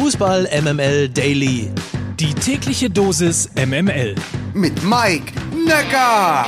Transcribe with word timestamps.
Fußball 0.00 0.48
MML 0.62 1.08
Daily. 1.08 1.72
Die 2.20 2.32
tägliche 2.32 2.88
Dosis 2.88 3.50
MML. 3.56 4.14
Mit 4.54 4.84
Mike 4.84 5.32
Necker. 5.66 6.46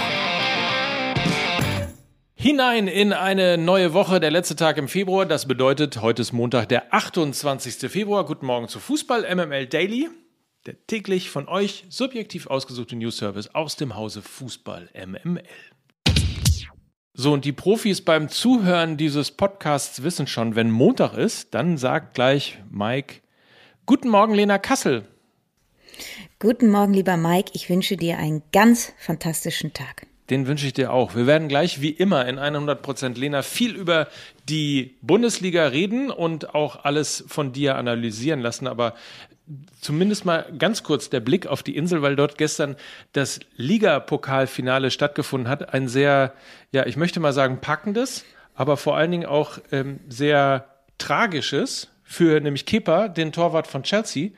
Hinein 2.37 2.87
in 2.87 3.13
eine 3.13 3.59
neue 3.59 3.93
Woche, 3.93 4.21
der 4.21 4.31
letzte 4.31 4.55
Tag 4.55 4.79
im 4.79 4.87
Februar. 4.87 5.27
Das 5.27 5.49
bedeutet, 5.49 6.01
heute 6.01 6.23
ist 6.23 6.33
Montag, 6.33 6.69
der 6.69 6.95
28. 6.95 7.91
Februar. 7.91 8.25
Guten 8.25 8.47
Morgen 8.47 8.69
zu 8.69 8.79
Fußball 8.79 9.23
MML 9.35 9.67
Daily. 9.67 10.09
Der 10.65 10.87
täglich 10.87 11.29
von 11.29 11.49
euch 11.49 11.87
subjektiv 11.89 12.47
ausgesuchte 12.47 12.95
News 12.95 13.17
Service 13.17 13.53
aus 13.53 13.75
dem 13.75 13.97
Hause 13.97 14.23
Fußball 14.23 14.91
MML. 14.95 15.43
So, 17.15 17.33
und 17.33 17.45
die 17.45 17.53
Profis 17.53 18.01
beim 18.01 18.29
Zuhören 18.29 18.97
dieses 18.97 19.33
Podcasts 19.33 20.05
wissen 20.05 20.29
schon, 20.29 20.55
wenn 20.55 20.71
Montag 20.71 21.15
ist, 21.15 21.53
dann 21.53 21.79
sagt 21.79 22.15
gleich 22.15 22.59
Mike, 22.71 23.23
Guten 23.91 24.09
Morgen, 24.11 24.35
Lena 24.35 24.59
Kassel. 24.59 25.03
Guten 26.39 26.71
Morgen, 26.71 26.95
lieber 26.95 27.17
Mike. 27.17 27.51
Ich 27.55 27.69
wünsche 27.69 27.97
dir 27.97 28.19
einen 28.19 28.45
ganz 28.53 28.93
fantastischen 28.99 29.73
Tag. 29.73 30.07
Den 30.31 30.47
wünsche 30.47 30.65
ich 30.69 30.75
dir 30.75 30.93
auch. 30.93 31.17
Wir 31.17 31.27
werden 31.27 31.49
gleich 31.49 31.81
wie 31.81 31.91
immer 31.91 32.25
in 32.29 32.39
100% 32.39 33.19
Lena 33.19 33.43
viel 33.43 33.75
über 33.75 34.07
die 34.49 34.95
Bundesliga 35.03 35.67
reden 35.67 36.13
und 36.13 36.55
auch 36.55 36.85
alles 36.85 37.25
von 37.27 37.53
dir 37.53 37.75
analysieren 37.75 38.39
lassen. 38.39 38.69
Aber 38.69 38.95
zumindest 39.81 40.25
mal 40.25 40.47
ganz 40.57 40.85
kurz 40.85 41.11
der 41.11 41.19
Blick 41.19 41.49
auf 41.49 41.65
die 41.65 41.75
Insel, 41.75 42.01
weil 42.01 42.15
dort 42.15 42.39
gestern 42.39 42.77
das 43.13 43.41
Ligapokalfinale 43.57 44.93
stattgefunden 44.93 45.51
hat. 45.51 45.75
Ein 45.75 45.89
sehr, 45.89 46.35
ja, 46.71 46.87
ich 46.87 46.97
möchte 46.97 47.19
mal 47.19 47.33
sagen, 47.33 47.59
packendes, 47.61 48.25
aber 48.55 48.77
vor 48.77 48.97
allen 48.97 49.11
Dingen 49.11 49.27
auch 49.27 49.59
ähm, 49.73 49.99
sehr 50.09 50.77
tragisches 50.99 51.89
für 52.11 52.41
nämlich 52.41 52.67
Kepa, 52.67 53.07
den 53.07 53.31
Torwart 53.31 53.69
von 53.69 53.85
Chelsea, 53.85 54.31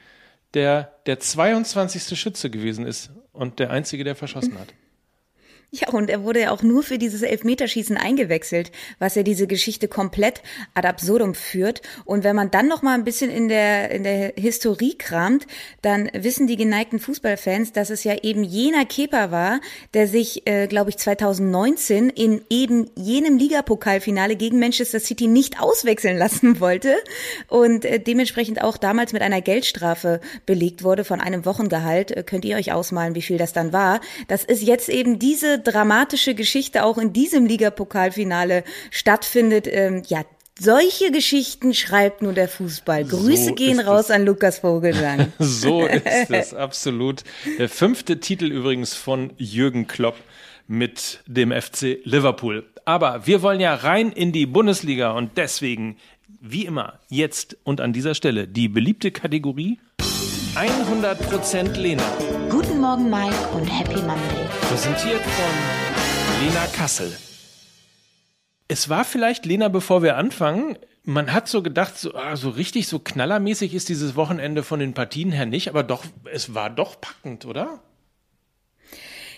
der 0.52 0.92
der 1.06 1.18
22. 1.18 2.18
Schütze 2.20 2.50
gewesen 2.50 2.84
ist 2.84 3.10
und 3.32 3.60
der 3.60 3.70
einzige, 3.70 4.04
der 4.04 4.14
verschossen 4.14 4.58
hat. 4.58 4.74
Ja, 5.74 5.88
und 5.88 6.10
er 6.10 6.22
wurde 6.22 6.40
ja 6.42 6.50
auch 6.50 6.62
nur 6.62 6.82
für 6.82 6.98
dieses 6.98 7.22
Elfmeterschießen 7.22 7.96
eingewechselt, 7.96 8.70
was 8.98 9.14
ja 9.14 9.22
diese 9.22 9.46
Geschichte 9.46 9.88
komplett 9.88 10.42
ad 10.74 10.86
absurdum 10.86 11.34
führt. 11.34 11.80
Und 12.04 12.24
wenn 12.24 12.36
man 12.36 12.50
dann 12.50 12.68
noch 12.68 12.82
mal 12.82 12.92
ein 12.92 13.04
bisschen 13.04 13.30
in 13.30 13.48
der, 13.48 13.90
in 13.90 14.02
der 14.02 14.34
Historie 14.36 14.98
kramt, 14.98 15.46
dann 15.80 16.10
wissen 16.12 16.46
die 16.46 16.56
geneigten 16.56 16.98
Fußballfans, 16.98 17.72
dass 17.72 17.88
es 17.88 18.04
ja 18.04 18.16
eben 18.22 18.44
jener 18.44 18.84
Keeper 18.84 19.30
war, 19.30 19.62
der 19.94 20.08
sich, 20.08 20.46
äh, 20.46 20.66
glaube 20.66 20.90
ich, 20.90 20.98
2019 20.98 22.10
in 22.10 22.42
eben 22.50 22.90
jenem 22.94 23.38
Ligapokalfinale 23.38 24.36
gegen 24.36 24.58
Manchester 24.58 25.00
City 25.00 25.26
nicht 25.26 25.58
auswechseln 25.58 26.18
lassen 26.18 26.60
wollte 26.60 26.96
und 27.48 27.86
äh, 27.86 27.98
dementsprechend 27.98 28.62
auch 28.62 28.76
damals 28.76 29.14
mit 29.14 29.22
einer 29.22 29.40
Geldstrafe 29.40 30.20
belegt 30.44 30.84
wurde 30.84 31.04
von 31.04 31.22
einem 31.22 31.46
Wochengehalt. 31.46 32.10
Äh, 32.10 32.24
könnt 32.24 32.44
ihr 32.44 32.58
euch 32.58 32.72
ausmalen, 32.72 33.14
wie 33.14 33.22
viel 33.22 33.38
das 33.38 33.54
dann 33.54 33.72
war? 33.72 34.02
Das 34.28 34.44
ist 34.44 34.62
jetzt 34.62 34.90
eben 34.90 35.18
diese 35.18 35.61
dramatische 35.62 36.34
Geschichte 36.34 36.84
auch 36.84 36.98
in 36.98 37.12
diesem 37.12 37.46
Ligapokalfinale 37.46 38.64
stattfindet. 38.90 39.66
Ähm, 39.66 40.02
ja, 40.06 40.24
solche 40.58 41.10
Geschichten 41.10 41.74
schreibt 41.74 42.22
nur 42.22 42.32
der 42.32 42.48
Fußball. 42.48 43.04
Grüße 43.04 43.46
so 43.46 43.54
gehen 43.54 43.80
raus 43.80 44.10
an 44.10 44.24
Lukas 44.24 44.58
Vogelsang. 44.60 45.32
so 45.38 45.86
ist 45.86 46.30
es, 46.30 46.54
absolut. 46.54 47.24
Der 47.58 47.68
fünfte 47.68 48.20
Titel 48.20 48.46
übrigens 48.46 48.94
von 48.94 49.32
Jürgen 49.38 49.86
Klopp 49.86 50.16
mit 50.66 51.20
dem 51.26 51.52
FC 51.52 51.98
Liverpool. 52.04 52.66
Aber 52.84 53.26
wir 53.26 53.42
wollen 53.42 53.60
ja 53.60 53.74
rein 53.74 54.12
in 54.12 54.32
die 54.32 54.46
Bundesliga 54.46 55.12
und 55.12 55.36
deswegen, 55.36 55.96
wie 56.40 56.64
immer, 56.64 56.98
jetzt 57.08 57.56
und 57.64 57.80
an 57.80 57.92
dieser 57.92 58.14
Stelle 58.14 58.48
die 58.48 58.68
beliebte 58.68 59.10
Kategorie 59.10 59.78
100% 60.54 61.78
Lena. 61.78 62.04
Guten 62.52 62.82
Morgen, 62.82 63.08
Mike, 63.08 63.48
und 63.54 63.64
Happy 63.64 64.02
Monday. 64.02 64.46
Präsentiert 64.68 65.22
von 65.22 66.44
Lena 66.44 66.66
Kassel. 66.76 67.10
Es 68.68 68.90
war 68.90 69.06
vielleicht, 69.06 69.46
Lena, 69.46 69.68
bevor 69.68 70.02
wir 70.02 70.18
anfangen, 70.18 70.76
man 71.02 71.32
hat 71.32 71.48
so 71.48 71.62
gedacht, 71.62 71.96
so, 71.96 72.14
ah, 72.14 72.36
so 72.36 72.50
richtig 72.50 72.88
so 72.88 72.98
knallermäßig 72.98 73.72
ist 73.72 73.88
dieses 73.88 74.16
Wochenende 74.16 74.62
von 74.62 74.80
den 74.80 74.92
Partien 74.92 75.32
her 75.32 75.46
nicht, 75.46 75.70
aber 75.70 75.82
doch, 75.82 76.04
es 76.30 76.52
war 76.54 76.68
doch 76.68 77.00
packend, 77.00 77.46
oder? 77.46 77.80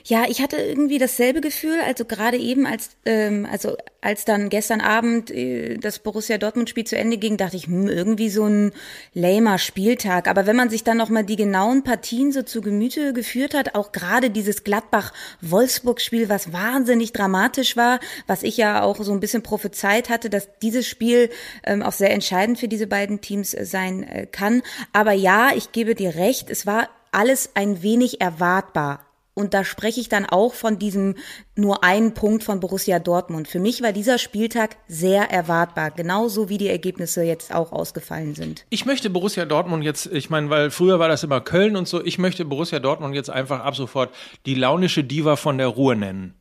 Ja, 0.06 0.24
ich 0.28 0.42
hatte 0.42 0.56
irgendwie 0.56 0.98
dasselbe 0.98 1.40
Gefühl, 1.40 1.78
also 1.80 2.04
gerade 2.04 2.36
eben, 2.36 2.66
als 2.66 2.90
ähm, 3.06 3.48
also 3.50 3.78
als 4.02 4.26
dann 4.26 4.50
gestern 4.50 4.82
Abend 4.82 5.30
äh, 5.30 5.78
das 5.78 5.98
Borussia 5.98 6.36
Dortmund 6.36 6.68
Spiel 6.68 6.84
zu 6.84 6.98
Ende 6.98 7.16
ging, 7.16 7.38
dachte 7.38 7.56
ich, 7.56 7.68
hm, 7.68 7.88
irgendwie 7.88 8.28
so 8.28 8.44
ein 8.44 8.72
lamer 9.14 9.56
Spieltag. 9.56 10.28
Aber 10.28 10.44
wenn 10.44 10.56
man 10.56 10.68
sich 10.68 10.84
dann 10.84 10.98
noch 10.98 11.08
mal 11.08 11.22
die 11.24 11.36
genauen 11.36 11.84
Partien 11.84 12.32
so 12.32 12.42
zu 12.42 12.60
Gemüte 12.60 13.14
geführt 13.14 13.54
hat, 13.54 13.74
auch 13.74 13.92
gerade 13.92 14.28
dieses 14.28 14.62
Gladbach-Wolfsburg-Spiel, 14.62 16.28
was 16.28 16.52
wahnsinnig 16.52 17.12
dramatisch 17.12 17.74
war, 17.74 17.98
was 18.26 18.42
ich 18.42 18.58
ja 18.58 18.82
auch 18.82 19.02
so 19.02 19.12
ein 19.12 19.20
bisschen 19.20 19.42
prophezeit 19.42 20.10
hatte, 20.10 20.28
dass 20.28 20.50
dieses 20.60 20.86
Spiel 20.86 21.30
ähm, 21.64 21.82
auch 21.82 21.92
sehr 21.92 22.10
entscheidend 22.10 22.58
für 22.58 22.68
diese 22.68 22.86
beiden 22.86 23.22
Teams 23.22 23.54
äh, 23.54 23.64
sein 23.64 24.02
äh, 24.02 24.26
kann. 24.26 24.60
Aber 24.92 25.12
ja, 25.12 25.52
ich 25.56 25.72
gebe 25.72 25.94
dir 25.94 26.14
recht, 26.14 26.50
es 26.50 26.66
war 26.66 26.90
alles 27.10 27.52
ein 27.54 27.82
wenig 27.82 28.20
erwartbar. 28.20 29.03
Und 29.34 29.52
da 29.52 29.64
spreche 29.64 30.00
ich 30.00 30.08
dann 30.08 30.26
auch 30.26 30.54
von 30.54 30.78
diesem 30.78 31.16
nur 31.56 31.82
einen 31.82 32.14
Punkt 32.14 32.44
von 32.44 32.60
Borussia 32.60 33.00
Dortmund. 33.00 33.48
Für 33.48 33.58
mich 33.58 33.82
war 33.82 33.92
dieser 33.92 34.18
Spieltag 34.18 34.76
sehr 34.86 35.30
erwartbar, 35.30 35.90
genauso 35.90 36.48
wie 36.48 36.58
die 36.58 36.68
Ergebnisse 36.68 37.24
jetzt 37.24 37.52
auch 37.52 37.72
ausgefallen 37.72 38.36
sind. 38.36 38.64
Ich 38.70 38.86
möchte 38.86 39.10
Borussia 39.10 39.44
Dortmund 39.44 39.82
jetzt, 39.82 40.06
ich 40.06 40.30
meine, 40.30 40.50
weil 40.50 40.70
früher 40.70 41.00
war 41.00 41.08
das 41.08 41.24
immer 41.24 41.40
Köln 41.40 41.74
und 41.74 41.88
so, 41.88 42.04
ich 42.04 42.18
möchte 42.18 42.44
Borussia 42.44 42.78
Dortmund 42.78 43.16
jetzt 43.16 43.30
einfach 43.30 43.60
ab 43.60 43.74
sofort 43.74 44.14
die 44.46 44.54
launische 44.54 45.02
Diva 45.02 45.34
von 45.34 45.58
der 45.58 45.66
Ruhe 45.66 45.96
nennen. 45.96 46.34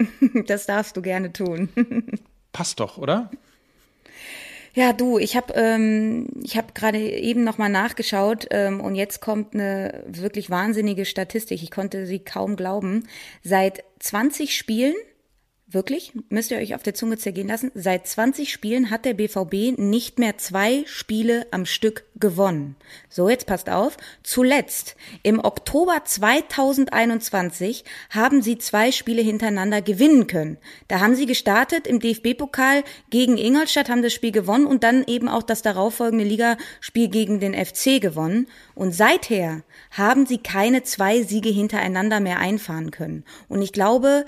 das 0.46 0.66
darfst 0.66 0.96
du 0.96 1.02
gerne 1.02 1.32
tun. 1.32 1.68
Passt 2.52 2.80
doch, 2.80 2.98
oder? 2.98 3.30
Ja, 4.76 4.92
du, 4.92 5.16
ich 5.18 5.36
habe 5.38 5.54
ähm, 5.54 6.28
ich 6.44 6.58
habe 6.58 6.74
gerade 6.74 6.98
eben 6.98 7.44
noch 7.44 7.56
mal 7.56 7.70
nachgeschaut 7.70 8.46
ähm, 8.50 8.82
und 8.82 8.94
jetzt 8.94 9.22
kommt 9.22 9.54
eine 9.54 10.04
wirklich 10.06 10.50
wahnsinnige 10.50 11.06
Statistik. 11.06 11.62
Ich 11.62 11.70
konnte 11.70 12.04
sie 12.04 12.18
kaum 12.18 12.56
glauben. 12.56 13.08
Seit 13.42 13.84
20 14.00 14.54
Spielen 14.54 14.94
Wirklich? 15.68 16.12
Müsst 16.28 16.52
ihr 16.52 16.58
euch 16.58 16.76
auf 16.76 16.84
der 16.84 16.94
Zunge 16.94 17.18
zergehen 17.18 17.48
lassen? 17.48 17.72
Seit 17.74 18.06
20 18.06 18.52
Spielen 18.52 18.88
hat 18.88 19.04
der 19.04 19.14
BVB 19.14 19.76
nicht 19.76 20.20
mehr 20.20 20.38
zwei 20.38 20.84
Spiele 20.86 21.44
am 21.50 21.66
Stück 21.66 22.04
gewonnen. 22.14 22.76
So, 23.08 23.28
jetzt 23.28 23.46
passt 23.46 23.68
auf. 23.68 23.96
Zuletzt, 24.22 24.94
im 25.24 25.44
Oktober 25.44 26.02
2021, 26.04 27.84
haben 28.10 28.42
sie 28.42 28.58
zwei 28.58 28.92
Spiele 28.92 29.22
hintereinander 29.22 29.82
gewinnen 29.82 30.28
können. 30.28 30.58
Da 30.86 31.00
haben 31.00 31.16
sie 31.16 31.26
gestartet 31.26 31.88
im 31.88 31.98
DFB-Pokal 31.98 32.84
gegen 33.10 33.36
Ingolstadt, 33.36 33.88
haben 33.88 34.02
das 34.02 34.14
Spiel 34.14 34.30
gewonnen 34.30 34.66
und 34.66 34.84
dann 34.84 35.02
eben 35.08 35.28
auch 35.28 35.42
das 35.42 35.62
darauffolgende 35.62 36.24
Ligaspiel 36.24 37.08
gegen 37.08 37.40
den 37.40 37.54
FC 37.54 38.00
gewonnen. 38.00 38.46
Und 38.76 38.94
seither 38.94 39.64
haben 39.90 40.26
sie 40.26 40.38
keine 40.38 40.84
zwei 40.84 41.22
Siege 41.22 41.48
hintereinander 41.48 42.20
mehr 42.20 42.38
einfahren 42.38 42.92
können. 42.92 43.24
Und 43.48 43.62
ich 43.62 43.72
glaube, 43.72 44.26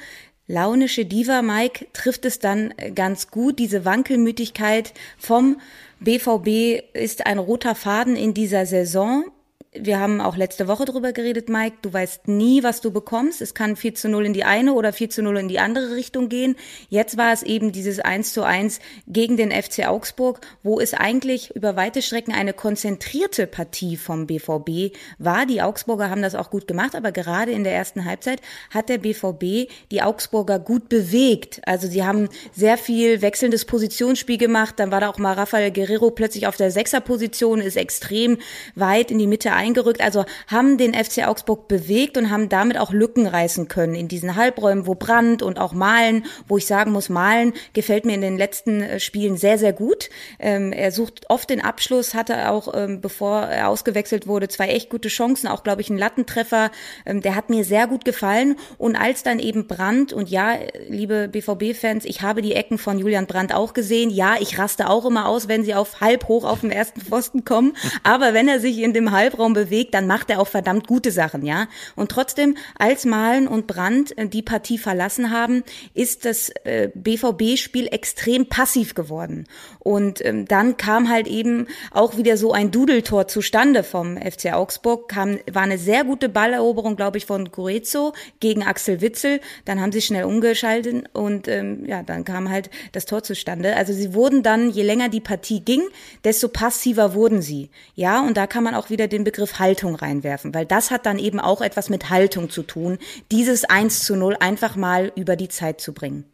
launische 0.49 1.05
Diva 1.05 1.43
Mike 1.43 1.87
trifft 1.93 2.25
es 2.25 2.41
dann 2.41 2.75
ganz 2.95 3.31
gut. 3.31 3.61
Diese 3.61 3.85
Wankelmütigkeit 3.85 4.93
vom 5.17 5.61
BVB 6.01 6.83
ist 6.95 7.27
ein 7.27 7.39
roter 7.39 7.75
Faden 7.75 8.17
in 8.17 8.35
dieser 8.35 8.67
Saison 8.67 9.25
wir 9.73 10.01
haben 10.01 10.23
auch 10.23 10.37
letzte 10.37 10.67
Woche 10.67 10.87
drüber 10.87 11.13
geredet, 11.13 11.51
Mike. 11.51 11.77
Du 11.83 11.93
weißt 11.93 12.27
nie, 12.27 12.63
was 12.63 12.81
du 12.81 12.91
bekommst. 12.91 13.43
Es 13.43 13.53
kann 13.53 13.77
4 13.77 13.95
zu 13.95 14.09
0 14.09 14.25
in 14.27 14.33
die 14.33 14.45
eine 14.45 14.73
oder 14.73 14.95
4 14.95 15.11
zu 15.11 15.23
0 15.23 15.37
in 15.37 15.49
die 15.49 15.59
andere 15.59 15.95
Richtung 15.95 16.31
gehen. 16.31 16.57
Jetzt 16.89 17.19
war 17.19 17.35
es 17.35 17.43
eben 17.43 17.71
dieses 17.71 18.01
1 18.01 18.33
zu 18.33 18.45
1 18.45 18.81
gegen 19.07 19.37
den 19.37 19.51
FC 19.51 19.87
Augsburg, 19.87 20.41
wo 20.63 20.81
es 20.81 20.95
eigentlich 20.95 21.55
über 21.55 21.77
weite 21.77 22.01
Strecken 22.01 22.33
eine 22.33 22.55
konzentrierte 22.55 23.47
Partie 23.47 23.99
vom 23.99 24.27
BVB 24.27 24.97
war. 25.19 25.45
Die 25.45 25.61
Augsburger 25.61 26.09
haben 26.09 26.23
das 26.23 26.35
auch 26.35 26.49
gut 26.51 26.67
gemacht, 26.67 26.95
aber 26.95 27.13
gerade 27.13 27.53
in 27.53 27.63
der 27.63 27.75
ersten 27.75 28.07
Halbzeit 28.07 28.41
hat 28.71 28.89
der 28.89 28.99
BVB 28.99 29.71
die 29.91 30.03
Augsburger 30.03 30.59
gut 30.59 30.89
bewegt. 30.89 31.61
Also 31.67 31.89
sie 31.89 32.05
haben 32.05 32.31
sehr 32.55 32.79
viel 32.79 33.21
wechselndes 33.21 33.67
Positionsspiel 33.67 34.39
gemacht. 34.39 34.77
Dann 34.79 34.91
war 34.91 35.03
da 35.03 35.11
auch 35.11 35.19
mal 35.19 35.35
Rafael 35.35 35.71
Guerrero 35.71 36.11
plötzlich 36.11 36.47
auf 36.47 36.57
der 36.57 36.71
Sechserposition, 36.71 37.61
ist 37.61 37.77
extrem 37.77 38.39
weit 38.75 39.11
in 39.11 39.19
die 39.19 39.27
Mitte 39.27 39.58
eingerückt, 39.59 40.01
also 40.01 40.25
haben 40.47 40.79
den 40.79 40.95
FC 40.95 41.27
Augsburg 41.27 41.69
bewegt 41.69 42.17
und 42.17 42.31
haben 42.31 42.49
damit 42.49 42.79
auch 42.79 42.93
Lücken 42.93 43.27
reißen 43.27 43.69
können 43.69 43.95
in 43.95 44.09
diesen 44.09 44.37
Halbräumen, 44.37 44.87
wo 44.87 44.95
Brand 44.95 45.43
und 45.43 45.59
auch 45.59 45.73
Malen, 45.73 46.25
wo 46.47 46.57
ich 46.57 46.67
sagen 46.67 46.93
muss, 46.93 47.09
Malen 47.09 47.53
gefällt 47.73 48.07
mir 48.07 48.15
in 48.15 48.21
den 48.21 48.39
letzten 48.39 48.83
äh, 48.83 49.01
Spielen 49.01 49.37
sehr, 49.37 49.59
sehr 49.59 49.73
gut. 49.73 50.09
Ähm, 50.39 50.73
er 50.73 50.93
sucht 50.93 51.29
oft 51.29 51.51
den 51.51 51.61
Abschluss, 51.61 52.15
hatte 52.15 52.51
auch, 52.51 52.73
ähm, 52.75 53.01
bevor 53.01 53.43
er 53.43 53.69
ausgewechselt 53.69 54.27
wurde, 54.27 54.49
zwei 54.49 54.69
echt 54.69 54.91
gute 54.91 55.09
Chancen, 55.09 55.49
auch 55.49 55.63
glaube 55.63 55.83
ich 55.83 55.91
einen 55.91 55.99
Lattentreffer. 55.99 56.71
Ähm, 57.05 57.21
der 57.21 57.35
hat 57.35 57.51
mir 57.51 57.65
sehr 57.65 57.87
gut 57.87 58.05
gefallen. 58.05 58.57
Und 58.79 58.97
als 58.97 59.23
dann 59.23 59.39
eben 59.39 59.67
Brand 59.67 60.13
und 60.13 60.31
ja, 60.31 60.55
liebe 60.89 61.29
BVB-Fans, 61.29 62.05
ich 62.05 62.23
habe 62.23 62.43
die 62.43 62.55
Ecken 62.55 62.79
von 62.79 62.99
Julian 62.99 63.27
Brandt 63.27 63.55
auch 63.55 63.73
gesehen. 63.73 64.11
Ja, 64.11 64.37
ich 64.41 64.59
raste 64.59 64.89
auch 64.89 65.05
immer 65.05 65.29
aus, 65.29 65.49
wenn 65.49 65.65
sie 65.65 65.75
auf 65.75 66.01
halb 66.01 66.29
hoch 66.29 66.45
auf 66.45 66.61
den 66.61 66.71
ersten 66.71 67.01
Pfosten 67.01 67.45
kommen. 67.45 67.77
Aber 68.03 68.35
wenn 68.35 68.49
er 68.49 68.61
sich 68.61 68.79
in 68.79 68.93
dem 68.93 69.11
Halbraum 69.11 69.48
bewegt, 69.53 69.95
dann 69.95 70.07
macht 70.07 70.31
er 70.31 70.41
auch 70.41 70.49
verdammt 70.49 70.87
gute 70.87 71.11
Sachen, 71.11 71.45
ja. 71.45 71.69
Und 71.97 72.11
trotzdem, 72.11 72.57
als 72.79 73.05
Malen 73.05 73.49
und 73.49 73.67
Brandt 73.67 74.17
äh, 74.19 74.29
die 74.29 74.43
Partie 74.43 74.79
verlassen 74.79 75.31
haben, 75.31 75.63
ist 75.95 76.25
das 76.25 76.51
äh, 76.65 76.91
BVB-Spiel 76.95 77.89
extrem 77.91 78.49
passiv 78.49 78.95
geworden. 78.95 79.47
Und 79.79 80.25
ähm, 80.25 80.47
dann 80.47 80.77
kam 80.77 81.09
halt 81.09 81.27
eben 81.27 81.67
auch 81.93 82.17
wieder 82.17 82.37
so 82.37 82.53
ein 82.53 82.71
Dudeltor 82.71 83.29
zustande 83.29 83.83
vom 83.85 84.17
FC 84.17 84.53
Augsburg. 84.53 85.09
Kam, 85.09 85.39
war 85.51 85.63
eine 85.63 85.79
sehr 85.79 86.05
gute 86.05 86.29
Balleroberung, 86.29 86.97
glaube 86.97 87.19
ich, 87.19 87.27
von 87.27 87.51
Gorezo 87.51 88.13
gegen 88.41 88.63
Axel 88.63 89.01
Witzel. 89.01 89.41
Dann 89.65 89.81
haben 89.81 89.93
sie 89.93 90.03
schnell 90.03 90.25
umgeschaltet 90.25 91.05
und 91.13 91.49
ähm, 91.49 91.85
ja, 91.87 92.03
dann 92.03 92.25
kam 92.25 92.51
halt 92.51 92.71
das 92.93 93.07
Tor 93.07 93.23
zustande. 93.23 93.77
Also 93.77 93.93
sie 93.93 94.15
wurden 94.15 94.43
dann, 94.43 94.71
je 94.71 94.83
länger 94.83 95.09
die 95.09 95.21
Partie 95.21 95.61
ging, 95.61 95.83
desto 96.25 96.49
passiver 96.49 97.15
wurden 97.15 97.43
sie. 97.43 97.71
Ja, 97.95 98.21
und 98.21 98.37
da 98.37 98.47
kann 98.47 98.65
man 98.65 98.75
auch 98.75 98.91
wieder 98.91 99.09
den 99.09 99.25
Begriff 99.25 99.38
Haltung 99.39 99.95
reinwerfen, 99.95 100.55
weil 100.55 100.67
das 100.67 100.91
hat 100.91 101.07
dann 101.07 101.19
eben 101.19 101.41
auch 101.41 101.61
etwas 101.61 101.89
mit 101.89 102.11
Haltung 102.11 102.51
zu 102.51 102.63
tun, 102.63 102.99
dieses 103.31 103.65
1 103.65 104.05
zu 104.05 104.17
0 104.17 104.37
einfach 104.41 104.77
mal 104.77 105.13
über 105.15 105.37
die 105.37 105.49
Zeit 105.49 105.81
zu 105.81 105.93
bringen. 105.93 106.25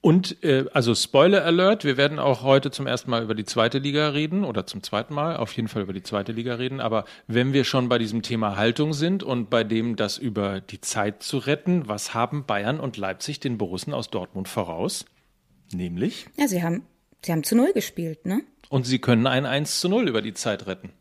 Und 0.00 0.44
äh, 0.44 0.66
also 0.72 0.94
Spoiler 0.94 1.44
Alert, 1.44 1.84
wir 1.84 1.96
werden 1.96 2.20
auch 2.20 2.42
heute 2.42 2.70
zum 2.70 2.86
ersten 2.86 3.10
Mal 3.10 3.22
über 3.22 3.34
die 3.34 3.44
zweite 3.44 3.78
Liga 3.78 4.10
reden 4.10 4.44
oder 4.44 4.64
zum 4.64 4.82
zweiten 4.82 5.12
Mal 5.12 5.36
auf 5.36 5.52
jeden 5.52 5.66
Fall 5.66 5.82
über 5.82 5.92
die 5.92 6.04
zweite 6.04 6.30
Liga 6.30 6.54
reden. 6.54 6.80
Aber 6.80 7.04
wenn 7.26 7.52
wir 7.52 7.64
schon 7.64 7.88
bei 7.88 7.98
diesem 7.98 8.22
Thema 8.22 8.56
Haltung 8.56 8.92
sind 8.92 9.24
und 9.24 9.50
bei 9.50 9.64
dem, 9.64 9.96
das 9.96 10.16
über 10.16 10.60
die 10.60 10.80
Zeit 10.80 11.22
zu 11.24 11.38
retten, 11.38 11.88
was 11.88 12.14
haben 12.14 12.46
Bayern 12.46 12.78
und 12.78 12.96
Leipzig 12.96 13.40
den 13.40 13.58
Borussen 13.58 13.92
aus 13.92 14.08
Dortmund 14.08 14.46
voraus? 14.46 15.04
Nämlich? 15.72 16.26
Ja, 16.36 16.46
sie 16.46 16.62
haben, 16.62 16.86
sie 17.24 17.32
haben 17.32 17.42
zu 17.42 17.56
Null 17.56 17.72
gespielt, 17.72 18.24
ne? 18.24 18.42
Und 18.68 18.86
sie 18.86 19.00
können 19.00 19.26
ein 19.26 19.46
1 19.46 19.80
zu 19.80 19.88
0 19.88 20.08
über 20.08 20.22
die 20.22 20.34
Zeit 20.34 20.66
retten. 20.66 20.92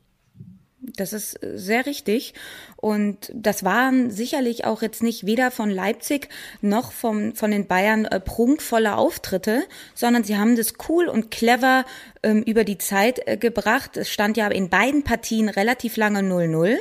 Das 0.98 1.14
ist 1.14 1.42
äh, 1.42 1.58
sehr 1.58 1.86
richtig. 1.86 2.34
Und 2.76 3.32
das 3.34 3.64
waren 3.64 4.12
sicherlich 4.12 4.66
auch 4.66 4.82
jetzt 4.82 5.02
nicht 5.02 5.26
weder 5.26 5.50
von 5.52 5.70
Leipzig 5.70 6.30
noch 6.62 6.92
vom, 6.92 7.34
von 7.34 7.52
den 7.52 7.68
Bayern 7.68 8.06
äh, 8.06 8.20
prunkvolle 8.20 8.96
Auftritte, 8.96 9.64
sondern 9.96 10.24
sie 10.24 10.38
haben 10.38 10.56
das 10.56 10.74
cool 10.90 11.08
und 11.08 11.32
clever 11.32 11.86
ähm, 12.24 12.44
über 12.44 12.64
die 12.64 12.78
Zeit 12.78 13.22
äh, 13.26 13.38
gebracht. 13.38 13.98
Es 13.98 14.10
stand 14.10 14.38
ja 14.38 14.48
in 14.48 14.70
beiden 14.70 15.04
Partien 15.04 15.50
relativ 15.50 15.98
lange 15.98 16.20
0-0. 16.20 16.78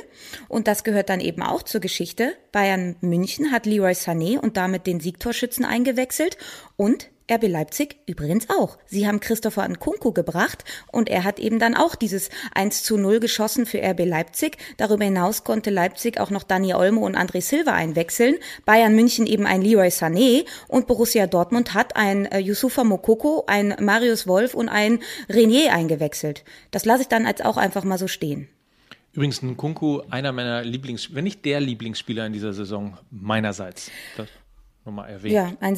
Und 0.47 0.67
das 0.67 0.83
gehört 0.83 1.09
dann 1.09 1.19
eben 1.19 1.41
auch 1.41 1.63
zur 1.63 1.81
Geschichte. 1.81 2.33
Bayern 2.51 2.95
München 3.01 3.51
hat 3.51 3.65
Leroy 3.65 3.93
Sané 3.93 4.39
und 4.39 4.57
damit 4.57 4.87
den 4.87 4.99
Siegtorschützen 4.99 5.65
eingewechselt 5.65 6.37
und 6.75 7.09
RB 7.29 7.47
Leipzig 7.47 7.97
übrigens 8.05 8.49
auch. 8.49 8.77
Sie 8.85 9.07
haben 9.07 9.19
Christopher 9.19 9.67
Nkunku 9.67 10.13
gebracht 10.13 10.63
und 10.91 11.09
er 11.09 11.23
hat 11.25 11.39
eben 11.39 11.59
dann 11.59 11.75
auch 11.75 11.95
dieses 11.95 12.29
1 12.55 12.83
zu 12.83 12.97
0 12.97 13.19
geschossen 13.19 13.65
für 13.65 13.81
RB 13.81 14.05
Leipzig. 14.05 14.57
Darüber 14.77 15.03
hinaus 15.03 15.43
konnte 15.43 15.69
Leipzig 15.69 16.19
auch 16.19 16.29
noch 16.29 16.43
Dani 16.43 16.73
Olmo 16.73 17.05
und 17.05 17.17
André 17.17 17.41
Silva 17.41 17.73
einwechseln. 17.73 18.35
Bayern 18.65 18.95
München 18.95 19.27
eben 19.27 19.45
ein 19.45 19.61
Leroy 19.61 19.89
Sané 19.89 20.45
und 20.67 20.87
Borussia 20.87 21.27
Dortmund 21.27 21.73
hat 21.73 21.97
ein 21.97 22.25
äh, 22.27 22.39
Yusufa 22.39 22.85
Mokoko, 22.85 23.43
ein 23.47 23.75
Marius 23.79 24.27
Wolf 24.27 24.53
und 24.53 24.69
ein 24.69 24.99
Renier 25.29 25.73
eingewechselt. 25.73 26.45
Das 26.71 26.85
lasse 26.85 27.01
ich 27.01 27.07
dann 27.09 27.25
als 27.25 27.41
auch 27.41 27.57
einfach 27.57 27.83
mal 27.83 27.97
so 27.97 28.07
stehen. 28.07 28.47
Übrigens, 29.11 29.41
Nkunku, 29.41 30.01
einer 30.11 30.31
meiner 30.31 30.63
Lieblings, 30.63 31.13
wenn 31.15 31.23
nicht 31.23 31.43
der 31.43 31.59
Lieblingsspieler 31.59 32.27
in 32.27 32.33
dieser 32.33 32.53
Saison 32.53 32.97
meinerseits. 33.09 33.89
Das 34.15 34.27
nochmal 34.87 35.11
erwähnt. 35.11 35.33
Ja, 35.33 35.53
ein 35.59 35.77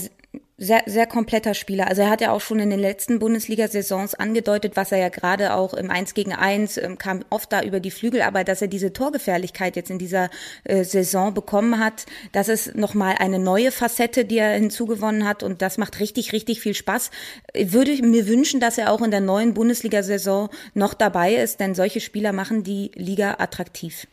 sehr, 0.57 0.83
sehr 0.85 1.07
kompletter 1.07 1.53
Spieler. 1.53 1.87
Also 1.87 2.01
er 2.01 2.09
hat 2.09 2.21
ja 2.21 2.31
auch 2.31 2.41
schon 2.41 2.59
in 2.59 2.69
den 2.69 2.79
letzten 2.79 3.19
Bundesliga-Saisons 3.19 4.13
angedeutet, 4.13 4.75
was 4.75 4.91
er 4.91 4.97
ja 4.97 5.09
gerade 5.09 5.53
auch 5.53 5.73
im 5.73 5.89
1 5.89 6.13
gegen 6.13 6.33
1 6.33 6.77
ähm, 6.77 6.97
kam 6.97 7.23
oft 7.29 7.51
da 7.51 7.63
über 7.63 7.79
die 7.79 7.91
Flügel, 7.91 8.21
aber 8.21 8.43
dass 8.43 8.61
er 8.61 8.67
diese 8.67 8.91
Torgefährlichkeit 8.91 9.75
jetzt 9.77 9.89
in 9.89 9.99
dieser 9.99 10.29
äh, 10.65 10.83
Saison 10.83 11.33
bekommen 11.33 11.79
hat, 11.79 12.05
das 12.33 12.49
ist 12.49 12.75
nochmal 12.75 13.15
eine 13.19 13.39
neue 13.39 13.71
Facette, 13.71 14.25
die 14.25 14.37
er 14.37 14.51
hinzugewonnen 14.51 15.25
hat 15.25 15.43
und 15.43 15.61
das 15.61 15.77
macht 15.77 15.99
richtig, 15.99 16.33
richtig 16.33 16.59
viel 16.59 16.73
Spaß. 16.73 17.09
Würde 17.55 17.91
ich 17.91 18.01
mir 18.01 18.27
wünschen, 18.27 18.59
dass 18.59 18.77
er 18.77 18.91
auch 18.91 19.01
in 19.01 19.11
der 19.11 19.21
neuen 19.21 19.53
Bundesliga-Saison 19.53 20.49
noch 20.73 20.93
dabei 20.93 21.35
ist, 21.35 21.61
denn 21.61 21.73
solche 21.73 22.01
Spieler 22.01 22.33
machen 22.33 22.63
die 22.63 22.91
Liga 22.95 23.37
attraktiv. 23.39 24.07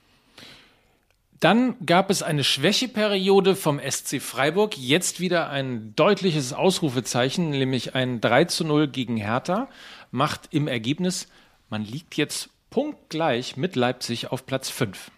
Dann 1.41 1.77
gab 1.85 2.11
es 2.11 2.23
eine 2.23 2.45
Schwächeperiode 2.45 3.57
vom 3.57 3.79
SC 3.79 4.21
Freiburg. 4.21 4.77
Jetzt 4.79 5.21
wieder 5.21 5.51
ein 5.51 5.95
deutliches 5.95 6.53
Ausrufezeichen, 6.53 7.51
nämlich 7.51 7.95
ein 7.95 8.21
3 8.21 8.45
zu 8.47 8.65
0 8.65 8.89
gegen 8.89 9.17
Hertha. 9.17 9.69
Macht 10.11 10.49
im 10.53 10.67
Ergebnis, 10.67 11.29
man 11.69 11.85
liegt 11.85 12.17
jetzt 12.17 12.49
punktgleich 12.71 13.57
mit 13.57 13.77
Leipzig 13.77 14.33
auf 14.33 14.47
Platz 14.47 14.71
5. 14.71 15.11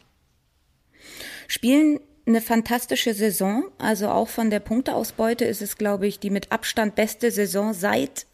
Spielen 1.46 2.00
eine 2.26 2.40
fantastische 2.40 3.14
Saison. 3.14 3.64
Also 3.78 4.08
auch 4.08 4.28
von 4.28 4.50
der 4.50 4.60
Punkteausbeute 4.60 5.44
ist 5.44 5.62
es, 5.62 5.78
glaube 5.78 6.06
ich, 6.06 6.18
die 6.18 6.30
mit 6.30 6.52
Abstand 6.52 6.94
beste 6.94 7.30
Saison 7.30 7.72
seit, 7.74 8.26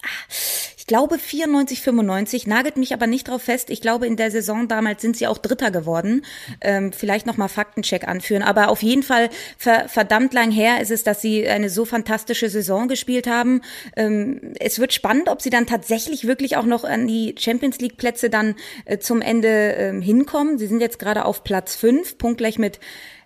ich 0.85 0.89
glaube 0.89 1.19
94, 1.19 1.81
95. 1.81 2.47
Nagelt 2.47 2.77
mich 2.77 2.93
aber 2.93 3.07
nicht 3.07 3.27
drauf 3.27 3.41
fest. 3.41 3.71
Ich 3.71 3.81
glaube, 3.81 4.07
in 4.07 4.19
der 4.19 4.31
Saison 4.31 4.69
damals 4.69 5.01
sind 5.01 5.17
sie 5.17 5.27
auch 5.27 5.39
Dritter 5.39 5.71
geworden. 5.71 6.27
Ähm, 6.61 6.93
vielleicht 6.93 7.25
nochmal 7.25 7.49
Faktencheck 7.49 8.07
anführen. 8.07 8.43
Aber 8.43 8.69
auf 8.69 8.83
jeden 8.83 9.03
Fall 9.03 9.31
ver 9.57 9.89
verdammt 9.89 10.35
lang 10.35 10.51
her 10.51 10.83
ist 10.83 10.91
es, 10.91 11.03
dass 11.03 11.23
sie 11.23 11.49
eine 11.49 11.71
so 11.71 11.87
fantastische 11.87 12.51
Saison 12.51 12.87
gespielt 12.87 13.27
haben. 13.27 13.63
Ähm, 13.97 14.53
es 14.61 14.79
wird 14.79 14.93
spannend, 14.93 15.31
ob 15.31 15.41
sie 15.41 15.49
dann 15.49 15.67
tatsächlich 15.67 16.27
wirklich 16.27 16.59
auch 16.59 16.67
noch 16.67 16.85
an 16.85 17.07
die 17.07 17.35
Champions 17.39 17.79
League 17.79 17.97
Plätze 17.97 18.29
dann 18.29 18.55
äh, 18.85 18.99
zum 18.99 19.23
Ende 19.23 19.77
äh, 19.77 20.03
hinkommen. 20.03 20.59
Sie 20.59 20.67
sind 20.67 20.83
jetzt 20.83 20.99
gerade 20.99 21.25
auf 21.25 21.45
Platz 21.45 21.77
fünf, 21.77 22.19
punktgleich 22.19 22.59
mit 22.59 22.79